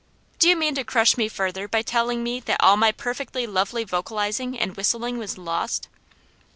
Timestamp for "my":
2.75-2.91